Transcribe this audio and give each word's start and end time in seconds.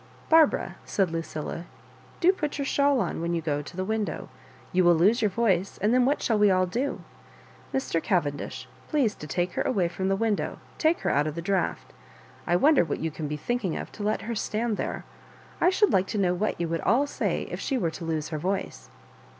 "Barbara," 0.31 0.77
said 0.83 1.11
Lucilla," 1.11 1.65
do 2.21 2.33
put 2.33 2.57
your 2.57 2.65
shawl 2.65 2.99
on 2.99 3.21
when 3.21 3.35
you 3.35 3.41
go 3.43 3.61
to 3.61 3.77
the 3.77 3.85
window. 3.85 4.29
You 4.71 4.83
will 4.83 4.95
lose 4.95 5.21
your 5.21 5.29
voice, 5.29 5.77
and 5.79 5.93
then 5.93 6.05
what 6.05 6.23
shall 6.23 6.39
we 6.39 6.49
all 6.49 6.65
do? 6.65 7.01
Mr. 7.71 8.01
Cavendish, 8.01 8.67
please 8.87 9.13
to 9.13 9.27
take 9.27 9.51
her 9.51 9.61
away 9.61 9.87
from 9.87 10.07
the 10.07 10.15
window, 10.15 10.57
take 10.79 11.01
her 11.01 11.11
out 11.11 11.27
of 11.27 11.35
the 11.35 11.41
draught. 11.43 11.93
I 12.47 12.55
wonder 12.55 12.83
what 12.83 12.97
you 12.99 13.11
can 13.11 13.27
be 13.27 13.37
thinking 13.37 13.75
of 13.77 13.91
to 13.91 14.01
let 14.01 14.23
her 14.23 14.33
stand 14.33 14.77
there. 14.77 15.05
I 15.61 15.69
should 15.69 15.93
like 15.93 16.07
to 16.07 16.17
know 16.17 16.33
what 16.33 16.59
you 16.59 16.67
would 16.67 16.81
all 16.81 17.05
say 17.05 17.43
if 17.51 17.59
she 17.59 17.77
were 17.77 17.91
to 17.91 18.03
lose 18.03 18.29
her 18.29 18.39
voice." 18.39 18.89